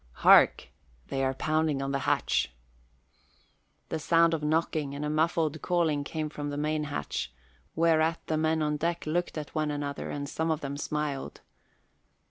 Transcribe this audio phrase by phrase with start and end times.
[0.25, 0.69] Hark!
[1.09, 2.51] They are pounding on the hatch."
[3.89, 7.31] The sound of knocking and a muffled calling came from the main hatch,
[7.75, 11.41] whereat the men on deck looked at one another and some of them smiled.